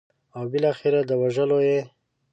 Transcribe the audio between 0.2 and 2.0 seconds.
او بالاخره د وژلو یې.